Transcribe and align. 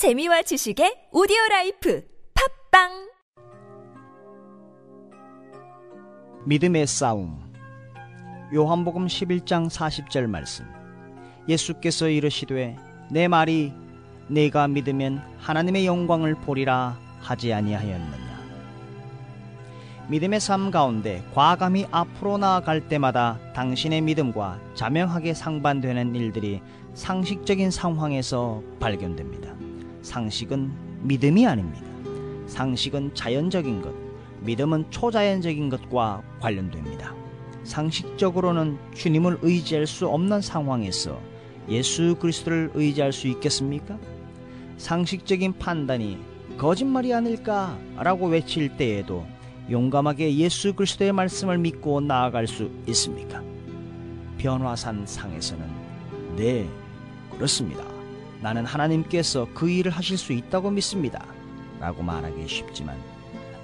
재미와 0.00 0.40
지식의 0.40 1.12
오디오 1.12 1.36
life 1.50 2.02
팟빵! 2.70 2.88
믿음의 6.46 6.86
싸움. 6.86 7.38
요한복음 8.54 9.08
11장 9.08 9.68
40절 9.68 10.26
말씀. 10.26 10.64
예수께서 11.50 12.08
이르시되 12.08 12.78
내 13.10 13.28
말이 13.28 13.74
네가 14.28 14.68
믿으면 14.68 15.22
하나님의 15.36 15.84
영광을 15.84 16.34
보리라 16.34 16.96
하지 17.20 17.52
아니하였느냐? 17.52 18.40
믿음의 20.08 20.40
삶 20.40 20.70
가운데 20.70 21.22
과감히 21.34 21.84
앞으로 21.90 22.38
나아갈 22.38 22.88
때마다 22.88 23.38
당신의 23.52 24.00
믿음과 24.00 24.60
자명하게 24.74 25.34
상반되는 25.34 26.14
일들이 26.14 26.62
상식적인 26.94 27.70
상황에서 27.70 28.62
발견됩니다. 28.80 29.60
상식은 30.02 30.70
믿음이 31.02 31.46
아닙니다. 31.46 31.86
상식은 32.46 33.14
자연적인 33.14 33.82
것, 33.82 33.94
믿음은 34.40 34.90
초자연적인 34.90 35.68
것과 35.68 36.22
관련됩니다. 36.40 37.14
상식적으로는 37.64 38.78
주님을 38.94 39.38
의지할 39.42 39.86
수 39.86 40.08
없는 40.08 40.40
상황에서 40.40 41.20
예수 41.68 42.16
그리스도를 42.18 42.70
의지할 42.74 43.12
수 43.12 43.28
있겠습니까? 43.28 43.98
상식적인 44.78 45.58
판단이 45.58 46.18
거짓말이 46.56 47.14
아닐까라고 47.14 48.28
외칠 48.28 48.76
때에도 48.76 49.26
용감하게 49.70 50.34
예수 50.36 50.74
그리스도의 50.74 51.12
말씀을 51.12 51.58
믿고 51.58 52.00
나아갈 52.00 52.46
수 52.46 52.70
있습니까? 52.88 53.42
변화산 54.38 55.06
상에서는 55.06 55.64
네, 56.36 56.68
그렇습니다. 57.30 57.89
나는 58.40 58.64
하나님께서 58.64 59.46
그 59.54 59.68
일을 59.68 59.90
하실 59.92 60.16
수 60.16 60.32
있다고 60.32 60.70
믿습니다. 60.70 61.24
라고 61.78 62.02
말하기 62.02 62.46
쉽지만 62.46 62.96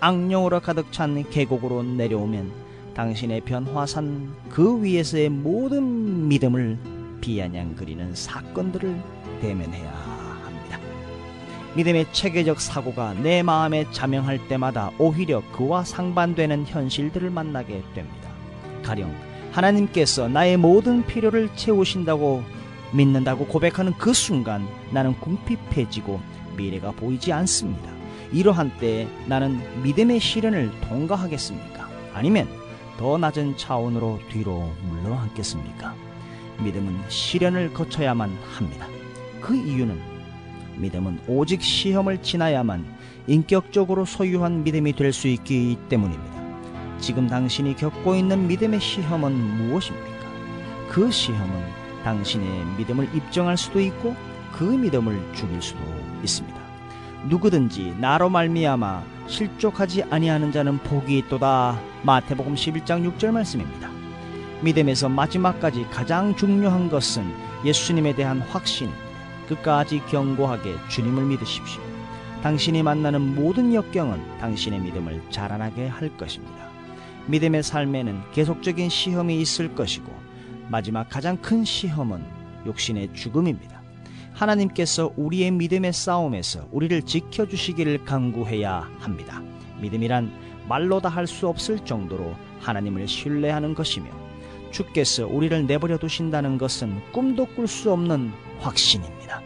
악령으로 0.00 0.60
가득 0.60 0.92
찬 0.92 1.28
계곡으로 1.28 1.82
내려오면 1.82 2.50
당신의 2.94 3.42
변화산 3.42 4.34
그 4.48 4.82
위에서의 4.82 5.28
모든 5.28 6.28
믿음을 6.28 6.78
비아냥거리는 7.20 8.14
사건들을 8.14 9.00
대면해야 9.40 9.90
합니다. 10.44 10.78
믿음의 11.76 12.12
체계적 12.12 12.60
사고가 12.60 13.14
내 13.14 13.42
마음에 13.42 13.86
자명할 13.92 14.48
때마다 14.48 14.90
오히려 14.98 15.42
그와 15.52 15.84
상반되는 15.84 16.66
현실들을 16.66 17.30
만나게 17.30 17.82
됩니다. 17.94 18.30
가령 18.82 19.14
하나님께서 19.52 20.28
나의 20.28 20.56
모든 20.56 21.04
필요를 21.06 21.54
채우신다고 21.56 22.42
믿는다고 22.92 23.46
고백하는 23.46 23.92
그 23.94 24.12
순간 24.12 24.66
나는 24.90 25.14
궁핍해지고 25.20 26.20
미래가 26.56 26.92
보이지 26.92 27.32
않습니다. 27.32 27.90
이러한 28.32 28.72
때에 28.78 29.08
나는 29.26 29.60
믿음의 29.82 30.20
시련을 30.20 30.70
통과하겠습니까? 30.82 31.88
아니면 32.14 32.48
더 32.98 33.16
낮은 33.18 33.56
차원으로 33.56 34.20
뒤로 34.30 34.70
물러앉겠습니까? 34.88 35.94
믿음은 36.62 37.00
시련을 37.08 37.72
거쳐야만 37.72 38.30
합니다. 38.56 38.86
그 39.40 39.56
이유는 39.56 39.98
믿음은 40.76 41.20
오직 41.26 41.62
시험을 41.62 42.22
지나야만 42.22 42.84
인격적으로 43.26 44.04
소유한 44.04 44.64
믿음이 44.64 44.92
될 44.94 45.12
수 45.12 45.28
있기 45.28 45.78
때문입니다. 45.88 46.40
지금 47.00 47.28
당신이 47.28 47.76
겪고 47.76 48.14
있는 48.14 48.46
믿음의 48.46 48.80
시험은 48.80 49.32
무엇입니까? 49.32 50.10
그 50.90 51.10
시험은 51.10 51.79
당신의 52.04 52.64
믿음을 52.78 53.08
입증할 53.14 53.56
수도 53.56 53.80
있고 53.80 54.16
그 54.52 54.64
믿음을 54.64 55.20
죽일 55.34 55.60
수도 55.62 55.80
있습니다. 56.22 56.58
누구든지 57.28 57.96
나로 57.98 58.30
말미암아 58.30 59.02
실족하지 59.26 60.04
아니하는 60.04 60.52
자는 60.52 60.78
복이 60.78 61.18
있도다. 61.18 61.78
마태복음 62.02 62.54
11장 62.54 63.16
6절 63.16 63.30
말씀입니다. 63.30 63.90
믿음에서 64.62 65.08
마지막까지 65.08 65.86
가장 65.90 66.34
중요한 66.34 66.88
것은 66.88 67.24
예수님에 67.64 68.14
대한 68.14 68.40
확신입니다. 68.40 69.10
끝까지 69.48 70.00
견고하게 70.06 70.76
주님을 70.88 71.24
믿으십시오. 71.24 71.82
당신이 72.42 72.82
만나는 72.82 73.34
모든 73.34 73.74
역경은 73.74 74.38
당신의 74.38 74.80
믿음을 74.80 75.22
자라나게 75.30 75.88
할 75.88 76.16
것입니다. 76.16 76.70
믿음의 77.26 77.62
삶에는 77.62 78.22
계속적인 78.32 78.88
시험이 78.88 79.40
있을 79.40 79.74
것이고 79.74 80.29
마지막 80.70 81.08
가장 81.08 81.36
큰 81.36 81.64
시험은 81.64 82.24
욕심의 82.64 83.12
죽음입니다. 83.12 83.82
하나님께서 84.34 85.12
우리의 85.16 85.50
믿음의 85.50 85.92
싸움에서 85.92 86.68
우리를 86.70 87.02
지켜주시기를 87.02 88.04
간구해야 88.04 88.88
합니다. 89.00 89.42
믿음이란 89.80 90.30
말로 90.68 91.00
다 91.00 91.08
할 91.08 91.26
수 91.26 91.48
없을 91.48 91.84
정도로 91.84 92.36
하나님을 92.60 93.08
신뢰하는 93.08 93.74
것이며 93.74 94.06
주께서 94.70 95.26
우리를 95.26 95.66
내버려 95.66 95.98
두신다는 95.98 96.56
것은 96.56 97.00
꿈도 97.10 97.46
꿀 97.46 97.66
수 97.66 97.92
없는 97.92 98.30
확신입니다. 98.60 99.42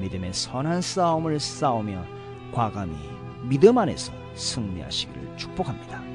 믿음의 0.00 0.34
선한 0.34 0.82
싸움을 0.82 1.38
싸우며 1.38 2.04
과감히 2.50 2.96
믿음 3.44 3.78
안에서 3.78 4.12
승리하시기를 4.34 5.36
축복합니다. 5.36 6.07